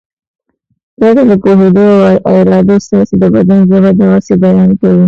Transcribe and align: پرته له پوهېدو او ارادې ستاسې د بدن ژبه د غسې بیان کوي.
پرته 0.97 1.21
له 1.29 1.35
پوهېدو 1.43 1.87
او 2.27 2.33
ارادې 2.41 2.75
ستاسې 2.85 3.15
د 3.19 3.23
بدن 3.35 3.59
ژبه 3.69 3.91
د 3.97 4.01
غسې 4.11 4.35
بیان 4.43 4.71
کوي. 4.81 4.99